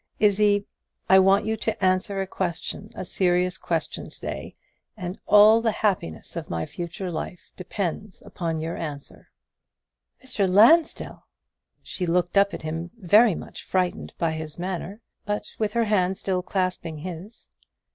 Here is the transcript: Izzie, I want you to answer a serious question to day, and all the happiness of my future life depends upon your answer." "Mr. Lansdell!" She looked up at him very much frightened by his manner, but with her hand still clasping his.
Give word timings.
Izzie, 0.19 0.65
I 1.09 1.19
want 1.19 1.45
you 1.45 1.55
to 1.57 1.85
answer 1.85 2.23
a 2.27 3.05
serious 3.05 3.57
question 3.59 4.09
to 4.09 4.19
day, 4.19 4.55
and 4.97 5.19
all 5.27 5.61
the 5.61 5.71
happiness 5.73 6.35
of 6.35 6.49
my 6.49 6.65
future 6.65 7.11
life 7.11 7.51
depends 7.55 8.23
upon 8.23 8.57
your 8.57 8.75
answer." 8.75 9.29
"Mr. 10.25 10.49
Lansdell!" 10.51 11.27
She 11.83 12.07
looked 12.07 12.35
up 12.35 12.51
at 12.51 12.63
him 12.63 12.89
very 12.99 13.35
much 13.35 13.61
frightened 13.61 14.15
by 14.17 14.31
his 14.31 14.57
manner, 14.57 15.01
but 15.23 15.55
with 15.59 15.73
her 15.73 15.83
hand 15.85 16.17
still 16.17 16.41
clasping 16.41 16.97
his. 16.97 17.47